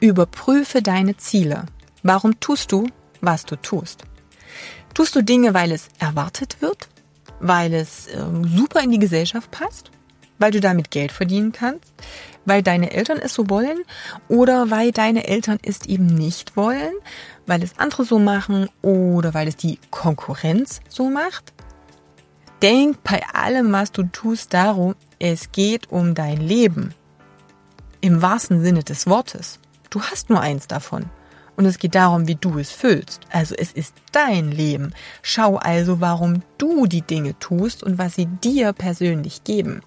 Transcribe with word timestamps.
Überprüfe 0.00 0.80
deine 0.80 1.18
Ziele. 1.18 1.66
Warum 2.02 2.40
tust 2.40 2.72
du, 2.72 2.86
was 3.20 3.44
du 3.44 3.56
tust? 3.56 4.04
Tust 4.94 5.14
du 5.14 5.22
Dinge, 5.22 5.52
weil 5.52 5.72
es 5.72 5.88
erwartet 5.98 6.56
wird? 6.60 6.88
Weil 7.38 7.74
es 7.74 8.06
äh, 8.06 8.24
super 8.44 8.82
in 8.82 8.90
die 8.90 8.98
Gesellschaft 8.98 9.50
passt? 9.50 9.90
Weil 10.38 10.52
du 10.52 10.60
damit 10.60 10.90
Geld 10.90 11.12
verdienen 11.12 11.52
kannst? 11.52 11.92
Weil 12.46 12.62
deine 12.62 12.92
Eltern 12.92 13.18
es 13.18 13.34
so 13.34 13.50
wollen? 13.50 13.82
Oder 14.28 14.70
weil 14.70 14.90
deine 14.90 15.28
Eltern 15.28 15.58
es 15.62 15.84
eben 15.84 16.06
nicht 16.06 16.56
wollen? 16.56 16.94
Weil 17.46 17.62
es 17.62 17.78
andere 17.78 18.04
so 18.04 18.18
machen? 18.18 18.70
Oder 18.80 19.34
weil 19.34 19.48
es 19.48 19.56
die 19.56 19.78
Konkurrenz 19.90 20.80
so 20.88 21.10
macht? 21.10 21.52
Denk 22.62 23.02
bei 23.02 23.22
allem, 23.34 23.70
was 23.72 23.92
du 23.92 24.04
tust, 24.04 24.54
darum, 24.54 24.94
es 25.18 25.52
geht 25.52 25.90
um 25.90 26.14
dein 26.14 26.38
Leben. 26.38 26.94
Im 28.00 28.22
wahrsten 28.22 28.62
Sinne 28.62 28.82
des 28.82 29.06
Wortes. 29.06 29.58
Du 29.90 30.00
hast 30.02 30.30
nur 30.30 30.40
eins 30.40 30.68
davon. 30.68 31.06
Und 31.56 31.66
es 31.66 31.78
geht 31.78 31.94
darum, 31.94 32.26
wie 32.26 32.36
du 32.36 32.58
es 32.58 32.70
füllst. 32.70 33.20
Also 33.30 33.54
es 33.54 33.72
ist 33.72 33.94
dein 34.12 34.50
Leben. 34.50 34.94
Schau 35.20 35.56
also, 35.56 36.00
warum 36.00 36.42
du 36.56 36.86
die 36.86 37.02
Dinge 37.02 37.38
tust 37.38 37.82
und 37.82 37.98
was 37.98 38.14
sie 38.14 38.26
dir 38.26 38.72
persönlich 38.72 39.44
geben. 39.44 39.82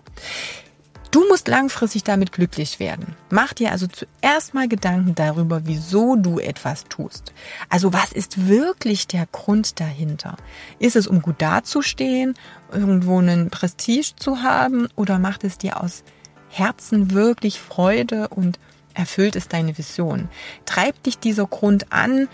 Du 1.09 1.27
musst 1.29 1.47
langfristig 1.47 2.03
damit 2.03 2.31
glücklich 2.31 2.79
werden. 2.79 3.15
Mach 3.29 3.53
dir 3.53 3.71
also 3.71 3.85
zuerst 3.85 4.55
mal 4.55 4.67
Gedanken 4.67 5.13
darüber, 5.13 5.61
wieso 5.65 6.15
du 6.15 6.39
etwas 6.39 6.85
tust. 6.85 7.33
Also 7.69 7.93
was 7.93 8.11
ist 8.11 8.47
wirklich 8.47 9.05
der 9.05 9.27
Grund 9.31 9.79
dahinter? 9.79 10.37
Ist 10.79 10.95
es, 10.95 11.05
um 11.05 11.21
gut 11.21 11.39
dazustehen, 11.39 12.33
irgendwo 12.71 13.19
einen 13.19 13.51
Prestige 13.51 14.13
zu 14.15 14.41
haben 14.41 14.87
oder 14.95 15.19
macht 15.19 15.43
es 15.43 15.59
dir 15.59 15.81
aus 15.83 16.03
Herzen 16.49 17.11
wirklich 17.11 17.59
Freude 17.59 18.29
und 18.29 18.57
erfüllt 18.93 19.35
es 19.35 19.47
deine 19.47 19.77
Vision? 19.77 20.29
Treibt 20.65 21.05
dich 21.05 21.19
dieser 21.19 21.45
Grund 21.45 21.91
an, 21.91 22.27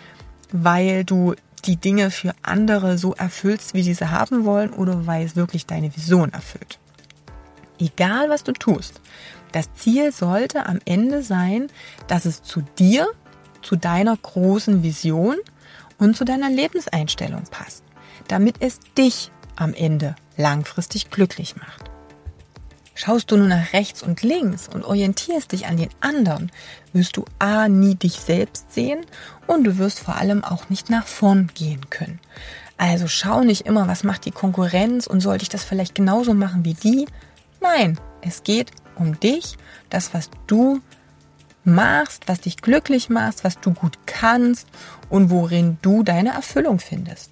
weil 0.51 1.03
du 1.03 1.35
die 1.65 1.77
Dinge 1.77 2.11
für 2.11 2.33
andere 2.41 2.97
so 2.97 3.13
erfüllst, 3.13 3.73
wie 3.73 3.83
sie 3.83 3.95
haben 4.05 4.45
wollen 4.45 4.71
oder 4.71 5.05
weil 5.07 5.25
es 5.25 5.35
wirklich 5.35 5.65
deine 5.65 5.95
Vision 5.95 6.31
erfüllt? 6.31 6.79
Egal 7.79 8.29
was 8.29 8.43
du 8.43 8.51
tust, 8.51 9.01
das 9.51 9.73
Ziel 9.73 10.11
sollte 10.11 10.65
am 10.65 10.79
Ende 10.85 11.23
sein, 11.23 11.67
dass 12.07 12.25
es 12.25 12.43
zu 12.43 12.61
dir, 12.77 13.07
zu 13.61 13.75
deiner 13.75 14.15
großen 14.15 14.83
Vision 14.83 15.37
und 15.97 16.15
zu 16.15 16.23
deiner 16.23 16.49
Lebenseinstellung 16.49 17.43
passt, 17.49 17.83
damit 18.27 18.55
es 18.61 18.79
dich 18.97 19.31
am 19.55 19.73
Ende 19.73 20.15
langfristig 20.37 21.09
glücklich 21.09 21.55
macht. 21.55 21.88
Schaust 23.01 23.31
du 23.31 23.37
nur 23.37 23.47
nach 23.47 23.71
rechts 23.71 24.03
und 24.03 24.23
links 24.23 24.67
und 24.67 24.83
orientierst 24.83 25.53
dich 25.53 25.67
an 25.67 25.77
den 25.77 25.87
anderen, 26.01 26.51
wirst 26.91 27.15
du 27.15 27.23
A 27.39 27.69
nie 27.69 27.95
dich 27.95 28.19
selbst 28.19 28.73
sehen 28.73 29.05
und 29.47 29.63
du 29.63 29.77
wirst 29.77 30.01
vor 30.01 30.17
allem 30.17 30.43
auch 30.43 30.69
nicht 30.69 30.89
nach 30.89 31.07
vorn 31.07 31.49
gehen 31.53 31.89
können. 31.89 32.19
Also 32.77 33.07
schau 33.07 33.39
nicht 33.45 33.65
immer, 33.65 33.87
was 33.87 34.03
macht 34.03 34.25
die 34.25 34.31
Konkurrenz 34.31 35.07
und 35.07 35.21
sollte 35.21 35.43
ich 35.43 35.49
das 35.49 35.63
vielleicht 35.63 35.95
genauso 35.95 36.33
machen 36.33 36.65
wie 36.65 36.73
die? 36.73 37.07
Nein, 37.61 37.97
es 38.19 38.43
geht 38.43 38.71
um 38.97 39.17
dich, 39.17 39.55
das, 39.89 40.13
was 40.13 40.29
du 40.47 40.81
machst, 41.63 42.23
was 42.27 42.41
dich 42.41 42.57
glücklich 42.57 43.07
macht, 43.07 43.45
was 43.45 43.61
du 43.61 43.71
gut 43.71 43.97
kannst 44.07 44.67
und 45.09 45.29
worin 45.29 45.77
du 45.81 46.03
deine 46.03 46.33
Erfüllung 46.33 46.79
findest. 46.79 47.31